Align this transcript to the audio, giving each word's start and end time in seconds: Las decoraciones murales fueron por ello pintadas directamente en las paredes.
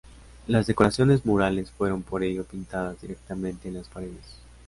Las 0.47 0.65
decoraciones 0.65 1.27
murales 1.27 1.69
fueron 1.69 2.01
por 2.01 2.23
ello 2.23 2.43
pintadas 2.43 2.99
directamente 2.99 3.67
en 3.67 3.75
las 3.75 3.87
paredes. 3.87 4.39